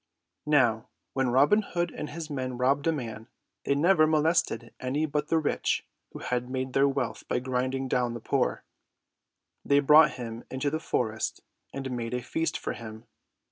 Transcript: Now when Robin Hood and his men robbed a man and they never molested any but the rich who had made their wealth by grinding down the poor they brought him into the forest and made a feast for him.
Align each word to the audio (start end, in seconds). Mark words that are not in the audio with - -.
Now 0.47 0.87
when 1.13 1.29
Robin 1.29 1.61
Hood 1.61 1.91
and 1.95 2.09
his 2.09 2.27
men 2.27 2.57
robbed 2.57 2.87
a 2.87 2.91
man 2.91 3.25
and 3.27 3.27
they 3.65 3.75
never 3.75 4.07
molested 4.07 4.73
any 4.79 5.05
but 5.05 5.27
the 5.27 5.37
rich 5.37 5.85
who 6.11 6.17
had 6.17 6.49
made 6.49 6.73
their 6.73 6.87
wealth 6.87 7.23
by 7.27 7.37
grinding 7.37 7.87
down 7.87 8.15
the 8.15 8.19
poor 8.19 8.63
they 9.63 9.79
brought 9.79 10.13
him 10.13 10.43
into 10.49 10.71
the 10.71 10.79
forest 10.79 11.41
and 11.71 11.91
made 11.91 12.15
a 12.15 12.23
feast 12.23 12.57
for 12.57 12.73
him. 12.73 13.05